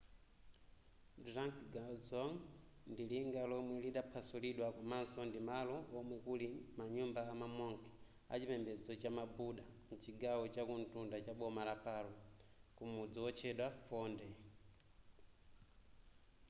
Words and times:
drukgyal 1.25 1.95
dzong 2.05 2.37
ndi 2.91 3.03
linga 3.11 3.41
lomwe 3.51 3.77
lidaphwasulidwa 3.85 4.67
komanso 4.77 5.19
ndimalo 5.29 5.77
omwe 5.99 6.17
kuli 6.25 6.47
manyumba 6.77 7.21
ama 7.31 7.47
monk 7.57 7.81
achipembedzo 8.33 8.91
chama 9.01 9.23
buddha 9.35 9.65
m'chigawo 9.91 10.43
chakumtunda 10.55 11.17
chaboma 11.25 11.61
la 11.69 11.75
paro 11.85 12.11
kumudzi 12.77 13.17
wotchedwa 13.23 13.67
phondey 13.85 14.33